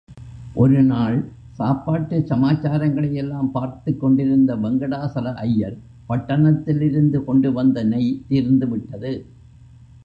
[0.55, 1.17] ஒரு நாள்
[1.51, 5.77] சாப்பாட்டு சமாச்சாரங்களையெல்லாம் பார்த்துக்கொண்டிருந்த வெங்கடாசல ஐயர்,
[6.09, 9.13] பட்டணத்திலிருந்து கொண்டுச் வந்த நெய் தீர்ந்து விட்டது.